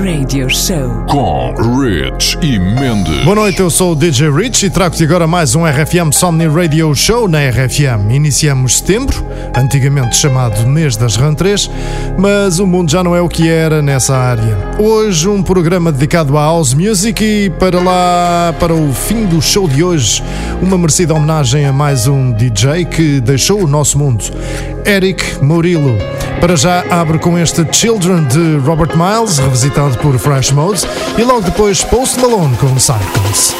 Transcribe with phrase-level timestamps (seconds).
[0.00, 1.04] RFM Somni Radio Show.
[1.06, 3.24] Com Rich e Mendes.
[3.24, 6.94] Boa noite, eu sou o DJ Rich e trago-te agora mais um RFM Somni Radio
[6.94, 8.10] Show na RFM.
[8.10, 9.24] Iniciamos setembro,
[9.56, 11.70] antigamente chamado mês das rentrées,
[12.18, 14.58] mas o mundo já não é o que era nessa área.
[14.78, 19.66] Hoje um programa dedicado à house music e para lá, para o fim do show
[19.66, 20.22] de hoje,
[20.60, 24.22] uma merecida homenagem a mais um DJ que deixou o nosso mundo,
[24.84, 25.96] Eric Murilo.
[26.40, 30.86] Para já abre com este Children de Robert Miles, revisitado por Fresh Modes,
[31.18, 33.54] e logo depois izveidojuši Pulsa Malone kungu saiknes.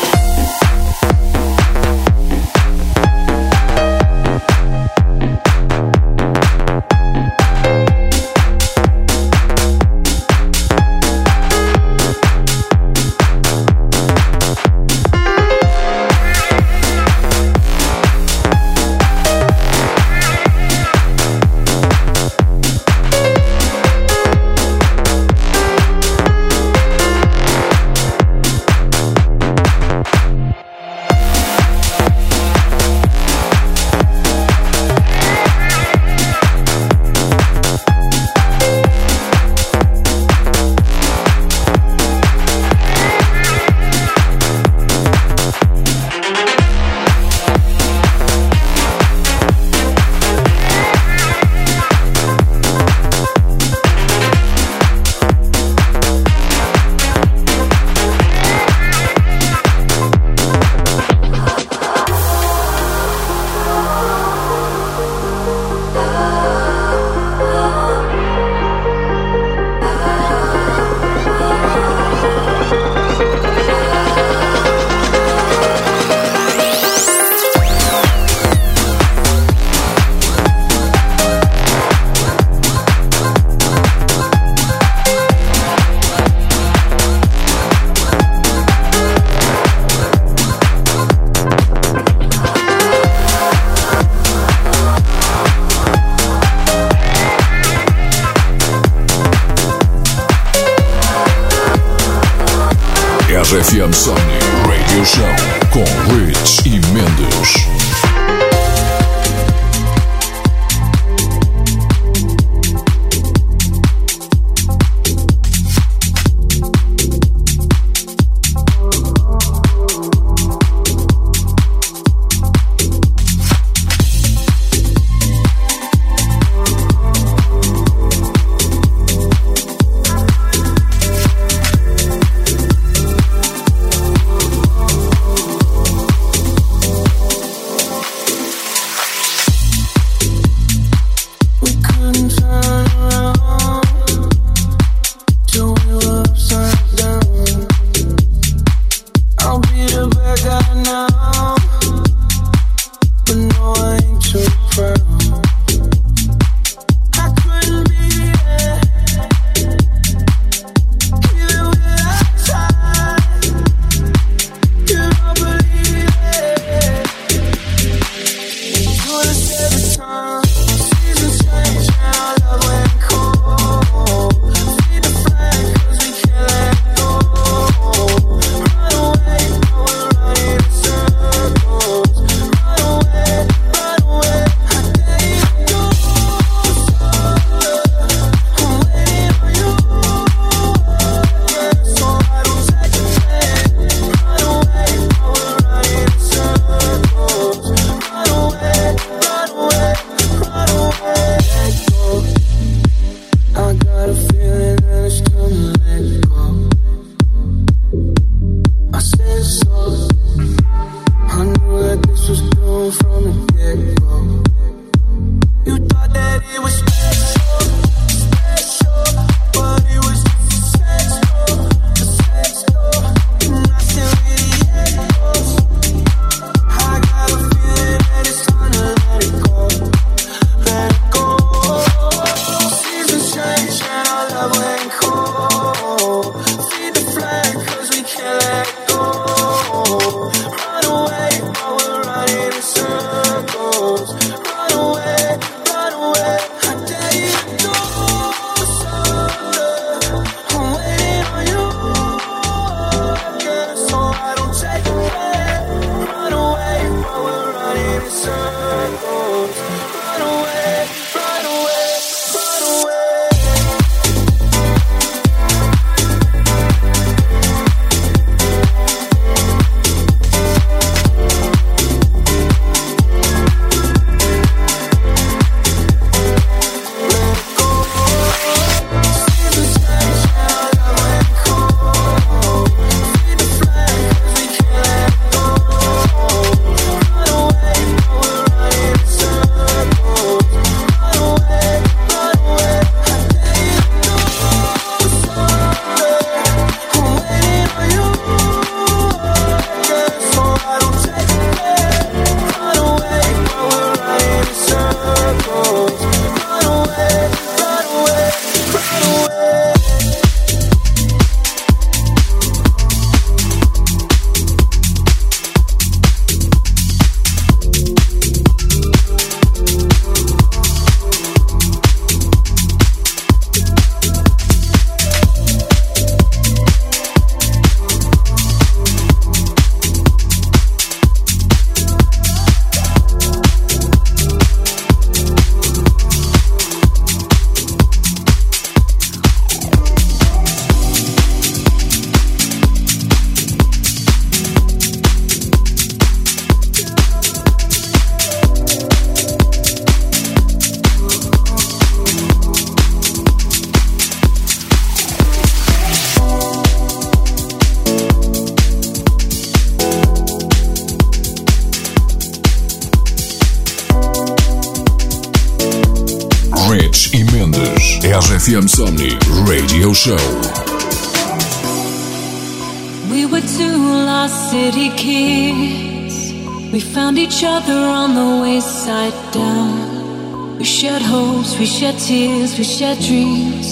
[377.63, 380.59] Other on the wayside down.
[380.59, 383.69] We shared hopes, we shared tears, we shared dreams.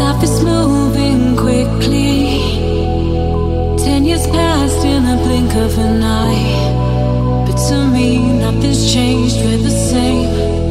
[0.00, 2.14] Life is moving quickly.
[3.84, 7.46] Ten years passed in a blink of an eye.
[7.46, 8.08] But to me,
[8.44, 10.69] nothing's changed, we're the same.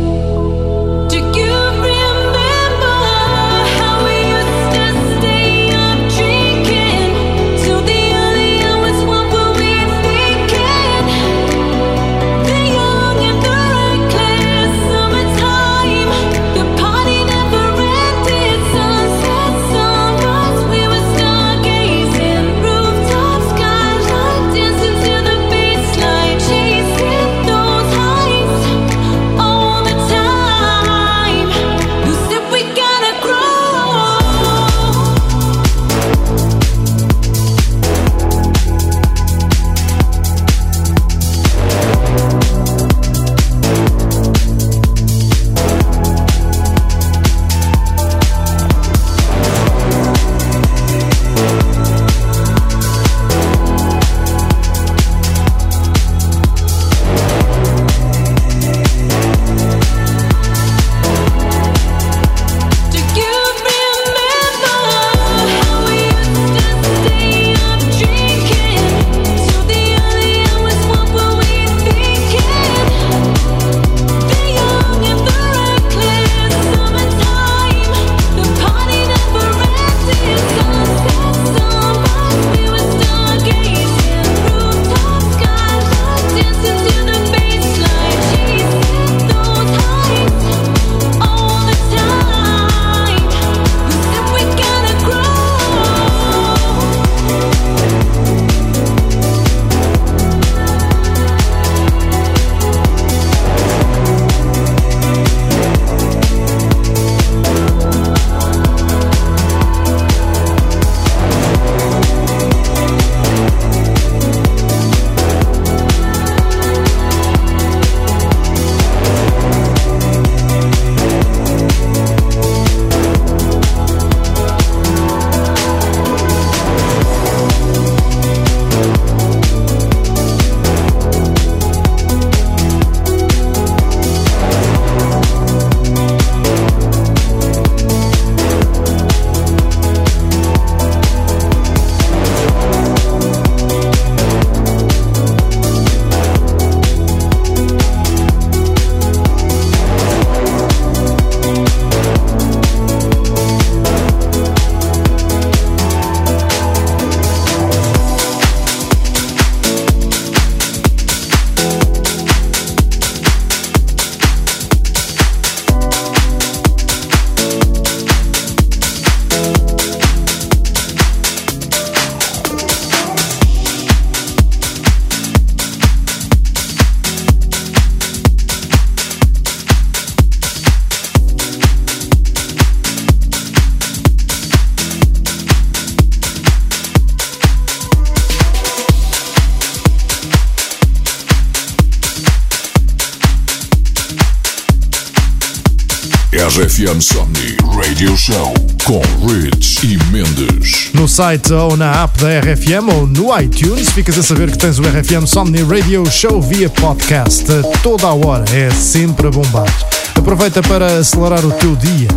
[199.25, 200.89] Rich e Mendes.
[200.94, 204.80] No site ou na app da RFM ou no iTunes, ficas a saber que tens
[204.80, 207.46] o RFM Somni Radio Show via podcast
[207.84, 208.46] toda a hora.
[208.54, 209.68] É sempre a bombar.
[210.16, 212.08] Aproveita para acelerar o teu dia.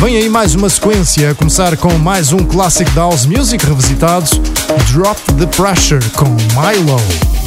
[0.00, 4.28] Vem aí mais uma sequência, a começar com mais um clássico da House Music revisitado,
[4.92, 7.37] Drop the Pressure com Milo.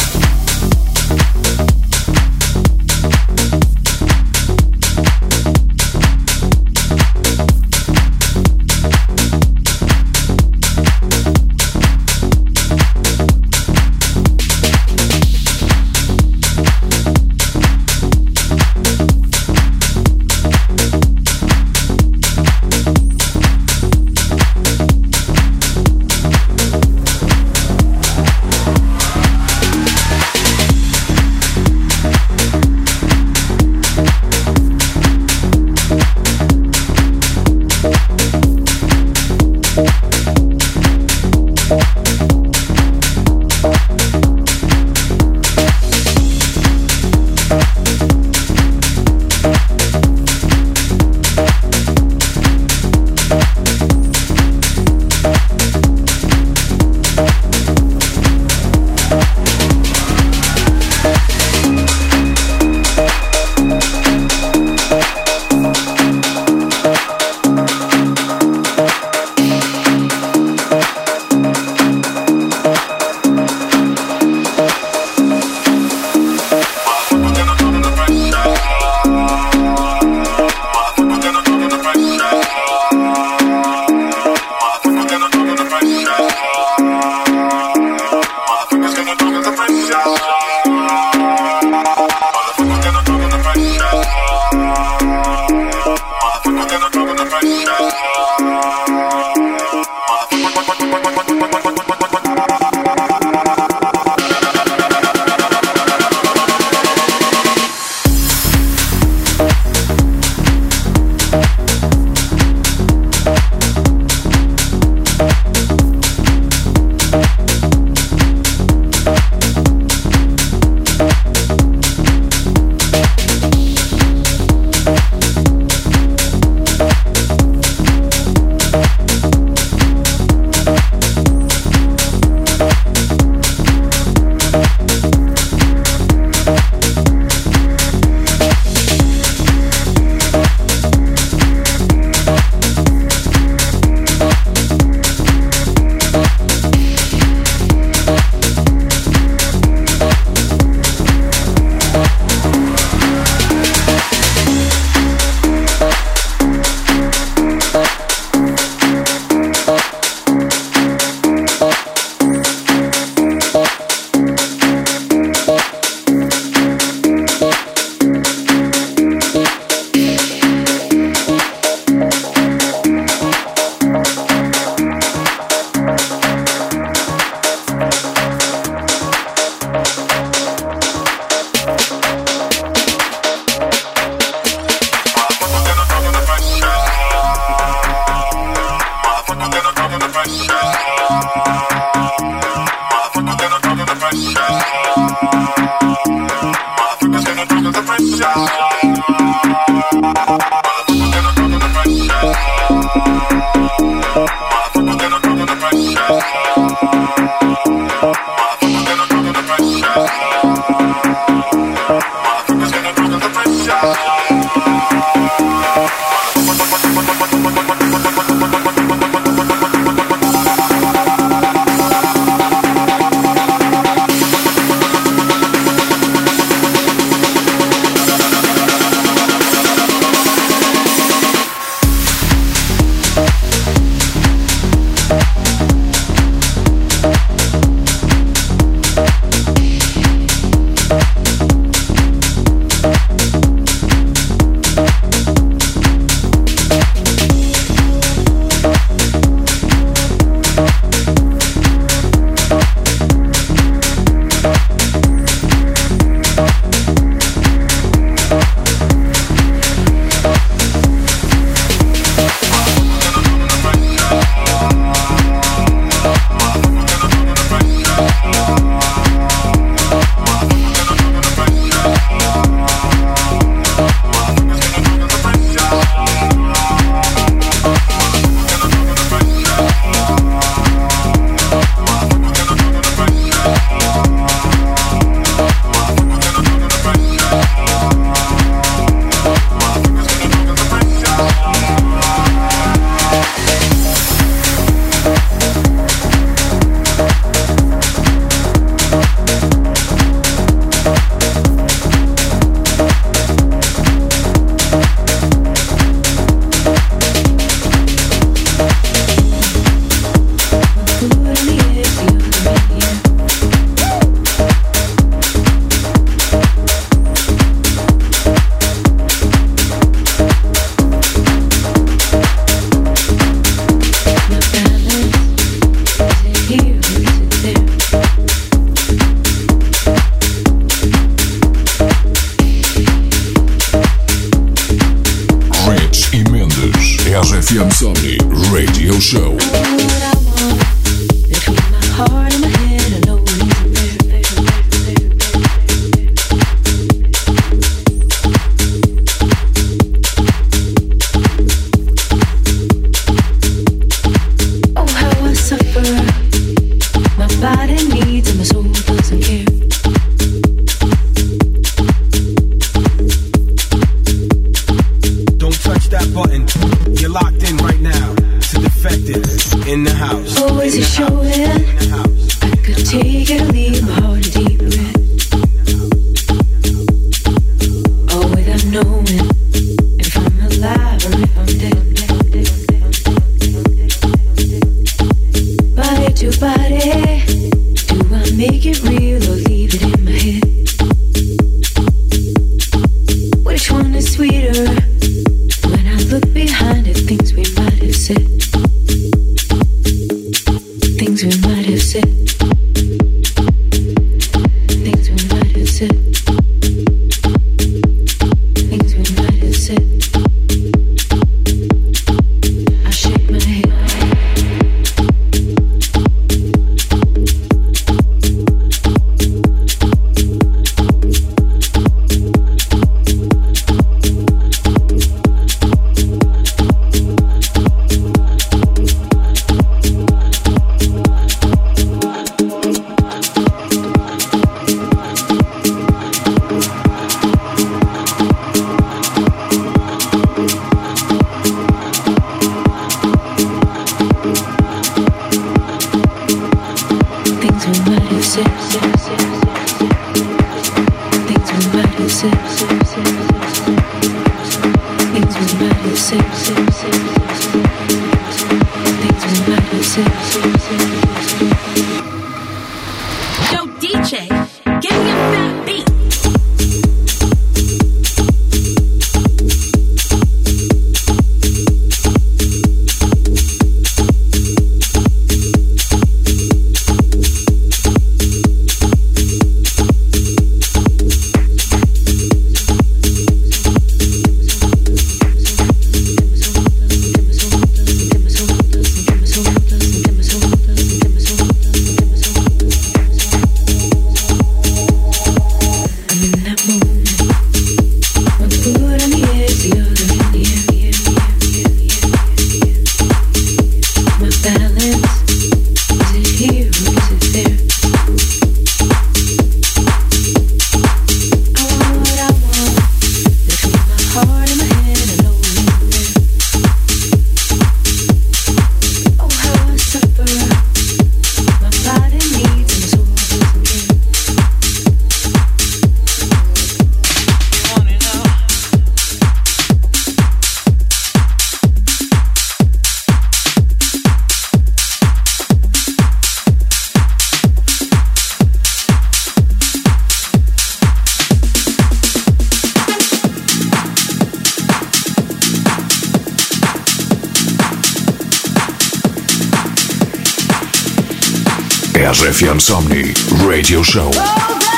[552.21, 553.11] RFM Somni
[553.47, 554.70] Radio Show.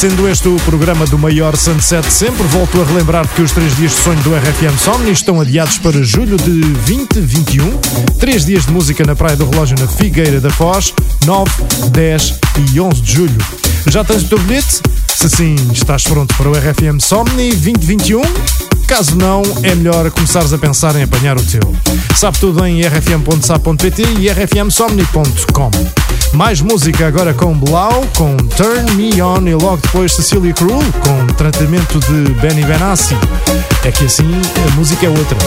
[0.00, 3.92] Sendo este o programa do maior Sunset sempre, volto a relembrar que os três dias
[3.92, 7.76] de sonho do RFM Somni estão adiados para julho de 2021.
[8.18, 10.94] Três dias de música na Praia do Relógio na Figueira da Foz,
[11.26, 11.50] 9,
[11.90, 12.34] 10
[12.72, 13.38] e 11 de julho.
[13.88, 14.80] Já tens o teu bilhete?
[15.18, 18.22] Se sim, estás pronto para o RFM Somni 2021?
[18.86, 21.76] Caso não, é melhor começares a pensar em apanhar o teu.
[22.16, 25.99] Sabe tudo em rfm.sa.pt e rfmsomni.com.
[26.32, 31.26] Mais música agora com Blau, com Turn Me On e logo depois Cecília Cruel, com
[31.34, 33.16] tratamento de Benny Benassi.
[33.84, 34.30] É que assim
[34.66, 35.38] a música é outra.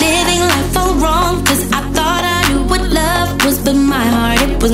[0.00, 4.42] Living life all wrong, cause I thought I knew what love was, but my heart
[4.42, 4.72] it was.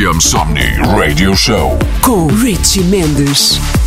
[0.00, 1.78] RFM Somni Radio Show.
[2.00, 3.79] Com Richie Mendes.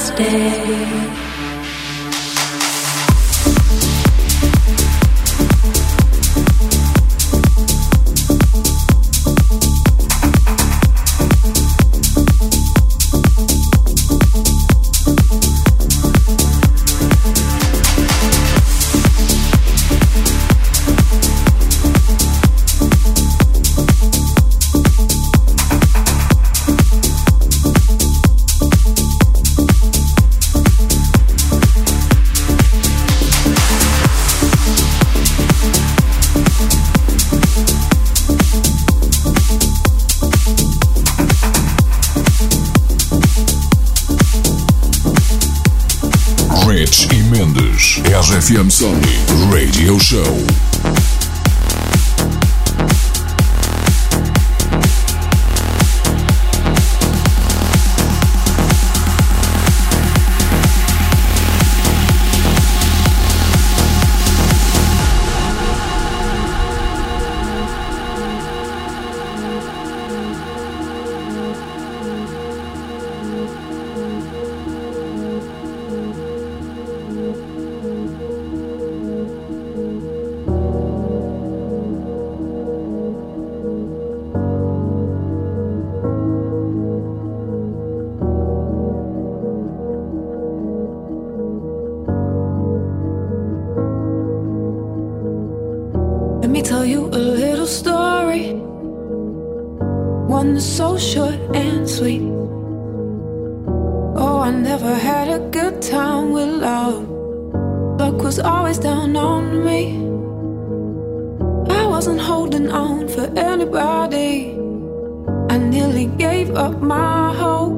[0.00, 1.29] FM
[50.10, 50.49] Show.
[109.50, 109.96] Me.
[111.68, 114.56] I wasn't holding on for anybody.
[115.48, 117.76] I nearly gave up my hope.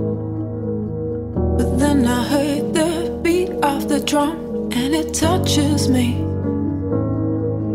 [1.58, 6.18] But then I heard the beat of the drum and it touches me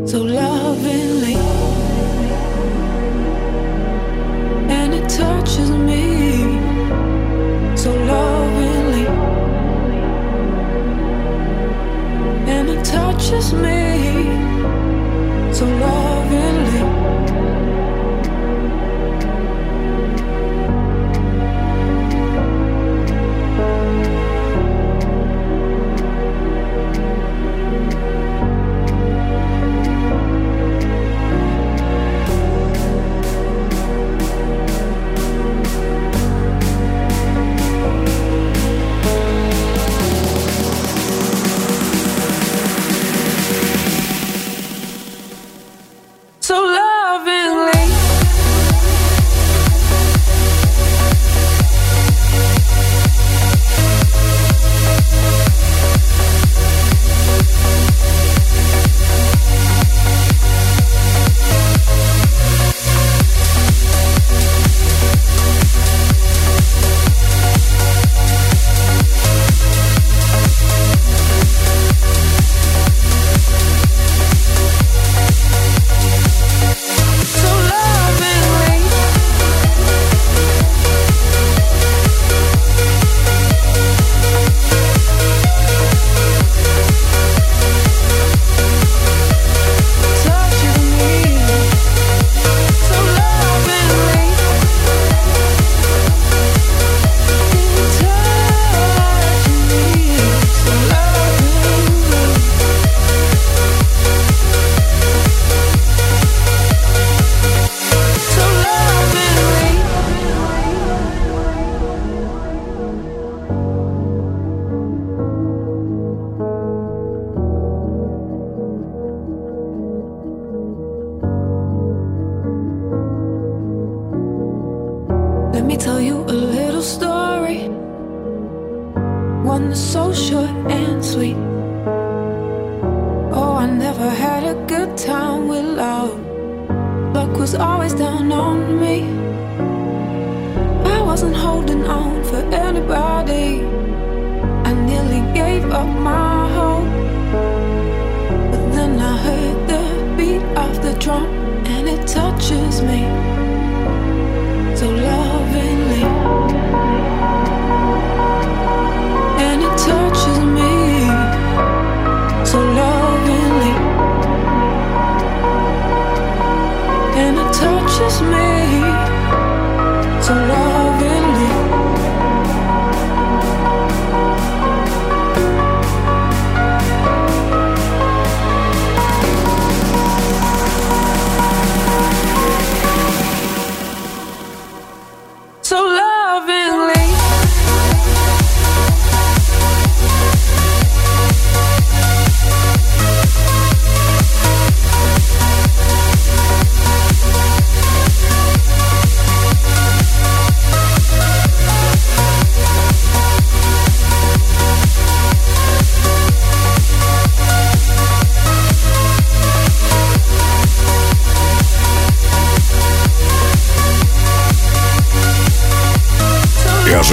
[0.07, 1.35] so lovingly.
[4.77, 6.06] And it touches me
[12.91, 14.23] touches me
[15.51, 16.16] so lovingly.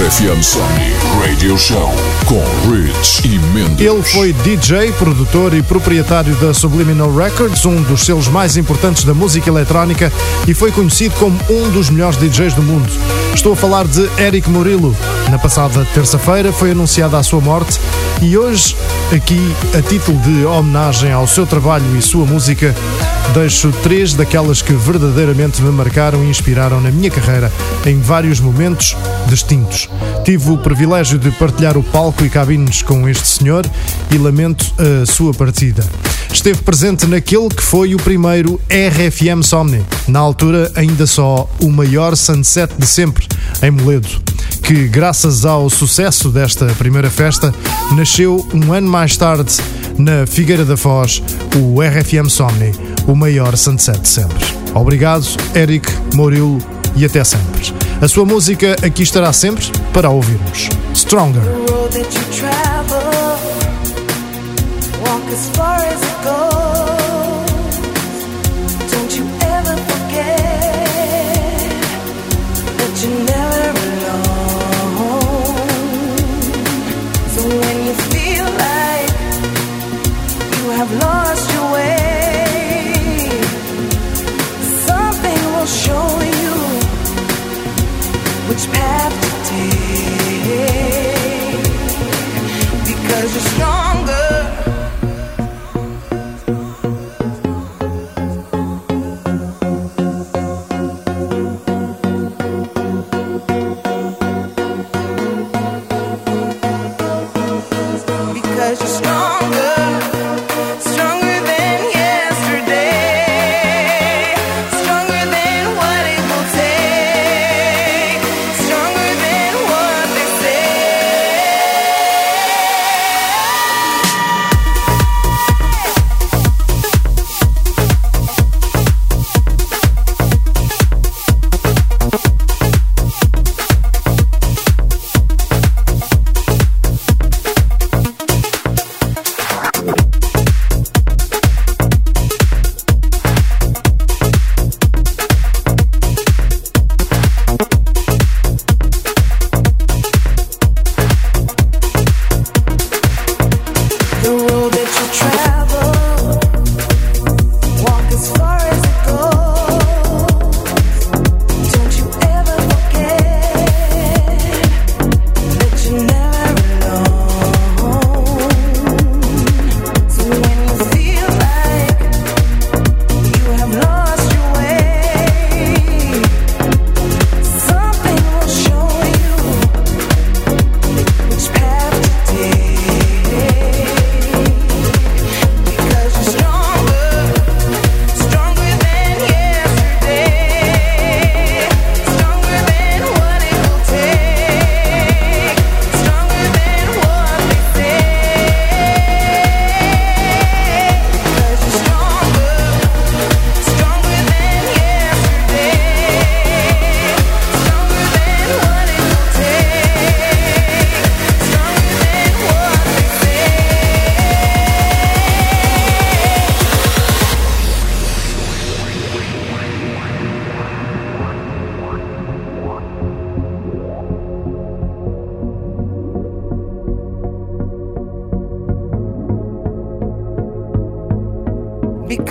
[0.05, 1.91] RFM Sony Radio Show
[2.27, 2.39] com
[2.69, 3.81] Rich e Mendes.
[3.83, 9.15] Ele foi DJ, produtor e proprietário da Subliminal Records, um dos selos mais importantes da
[9.15, 10.13] música eletrónica
[10.47, 12.87] e foi conhecido como um dos melhores DJs do mundo.
[13.35, 14.95] Estou a falar de Eric Murillo.
[15.29, 17.77] Na passada terça-feira foi anunciada a sua morte
[18.21, 18.75] e hoje,
[19.13, 22.73] aqui, a título de homenagem ao seu trabalho e sua música,
[23.33, 27.51] deixo três daquelas que verdadeiramente me marcaram e inspiraram na minha carreira
[27.85, 28.95] em vários momentos
[29.27, 29.89] distintos.
[30.23, 33.69] Tive o privilégio de partilhar o palco e cabines com este senhor
[34.09, 35.85] e lamento a sua partida.
[36.35, 42.13] Esteve presente naquele que foi o primeiro RFM Somni, na altura ainda só o maior
[42.17, 43.25] sunset de sempre,
[43.63, 44.09] em Moledo
[44.61, 47.55] que, graças ao sucesso desta primeira festa,
[47.95, 49.55] nasceu um ano mais tarde,
[49.97, 51.23] na Figueira da Foz,
[51.55, 52.73] o RFM Somni,
[53.07, 54.45] o maior sunset de sempre.
[54.73, 55.25] Obrigado,
[55.55, 56.57] Eric, Murilo,
[56.97, 57.73] e até sempre.
[58.01, 60.67] A sua música aqui estará sempre para ouvirmos.
[60.93, 61.43] Stronger.
[65.27, 66.74] as far as it goes.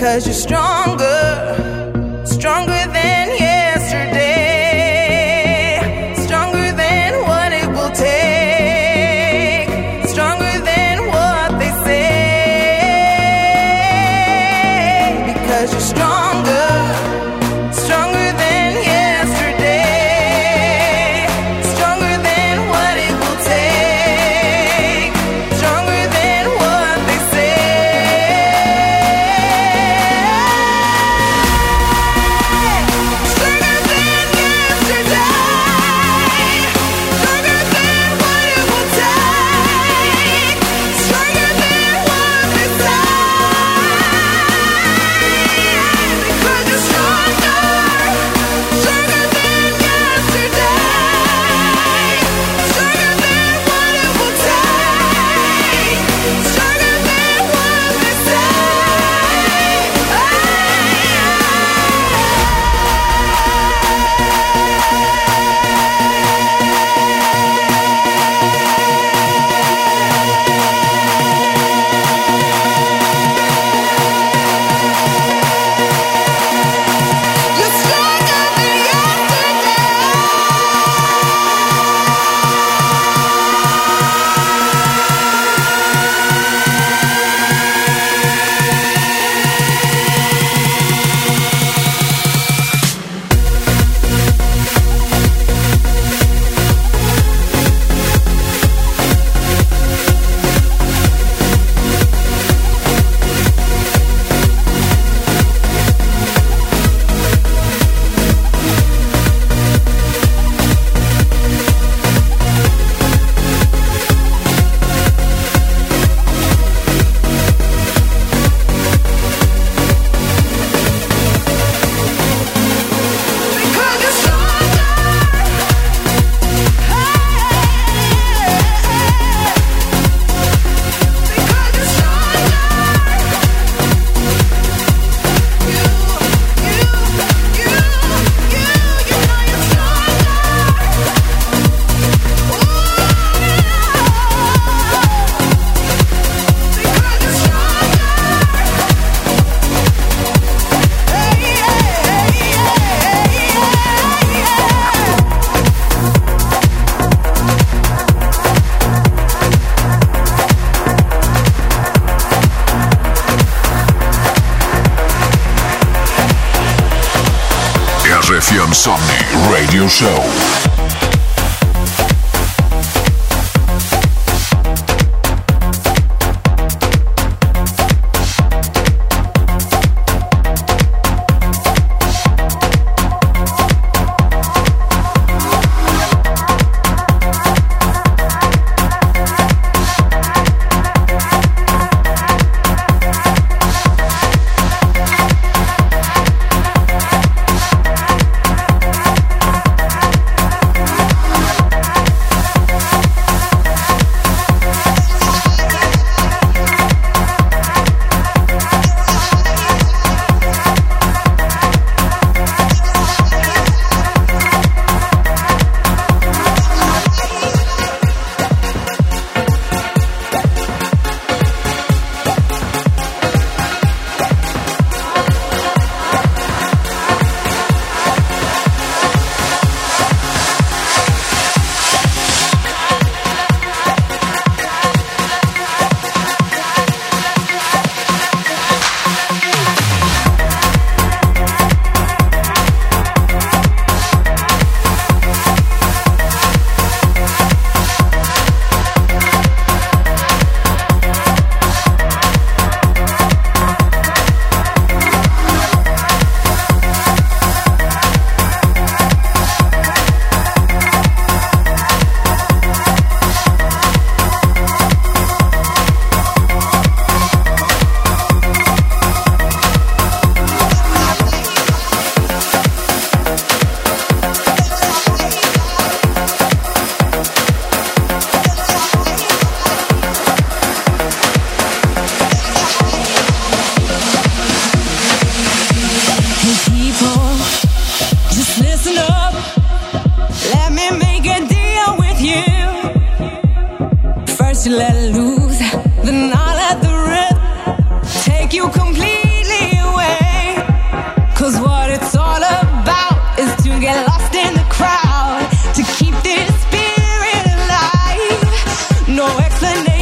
[0.05, 1.14] Because you're stronger,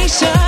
[0.06, 0.43] vacation.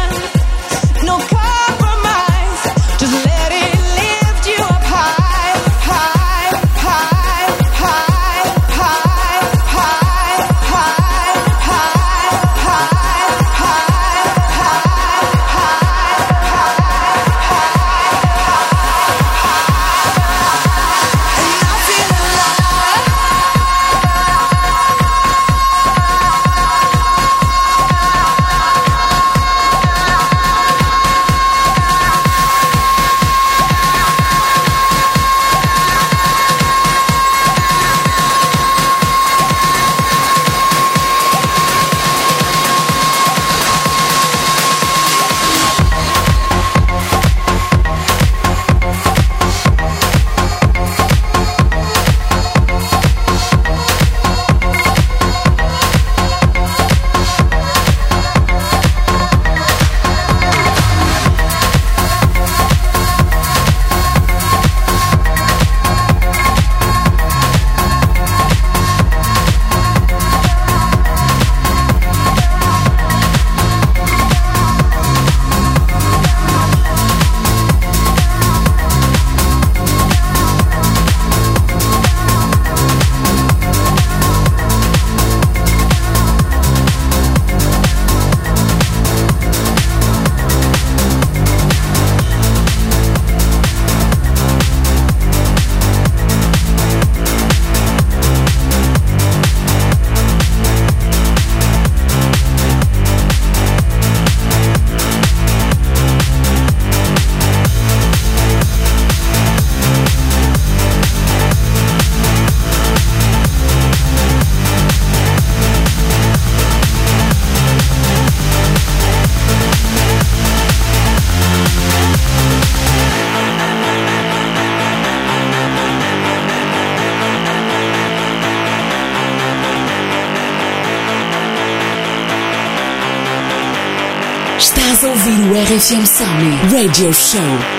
[135.56, 137.75] RFM Somni Radio Show.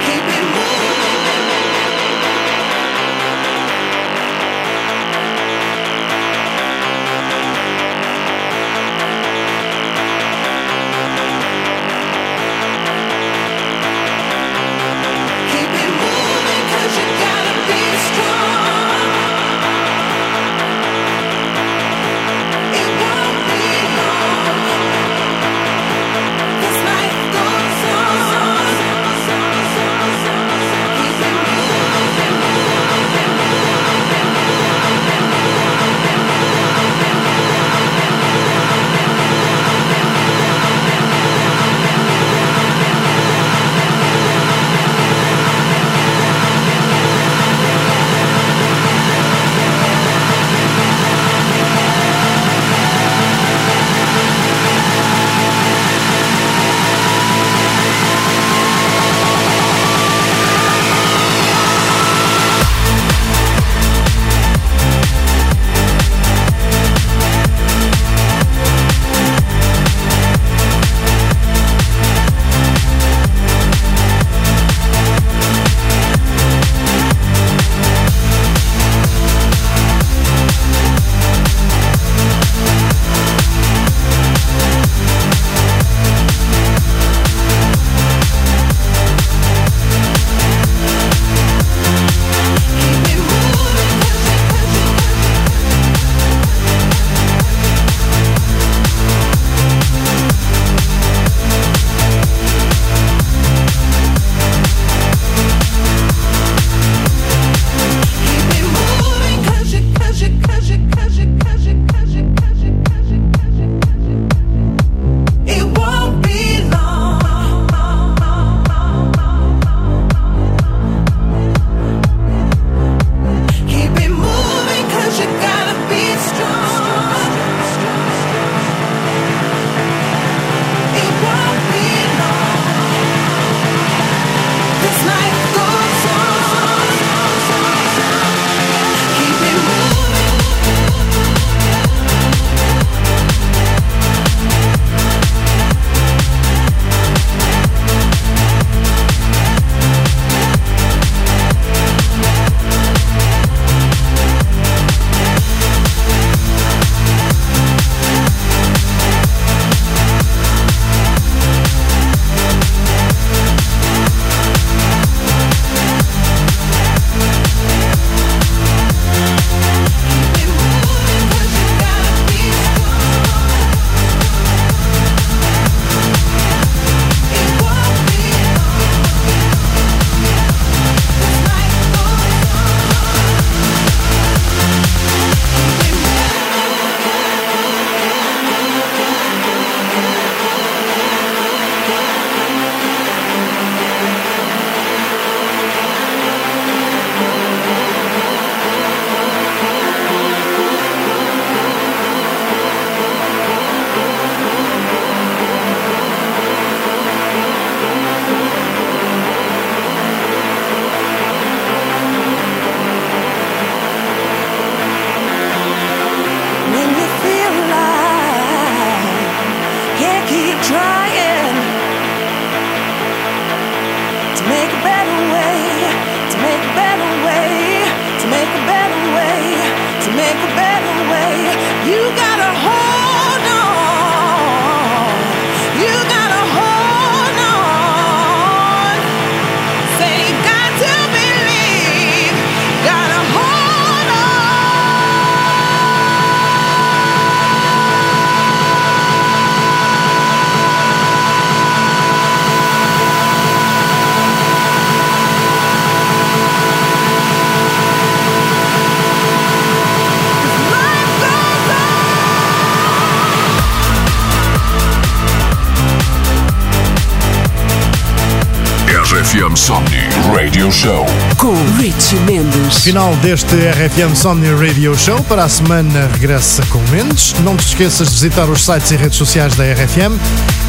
[269.58, 271.04] Somni Radio Show.
[271.38, 272.84] Com Richie Mendes.
[272.84, 275.22] Final deste RFM Somni Radio Show.
[275.24, 277.34] Para a semana regressa com Mendes.
[277.44, 280.16] Não te esqueças de visitar os sites e redes sociais da RFM,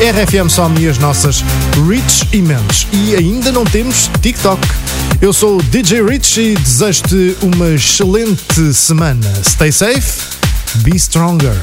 [0.01, 1.45] RFM Somni e as nossas
[1.86, 2.86] Rich e Mendes.
[2.91, 4.66] E ainda não temos TikTok.
[5.20, 9.30] Eu sou o DJ Rich e desejo-te uma excelente semana.
[9.45, 10.22] Stay safe,
[10.76, 11.61] be stronger.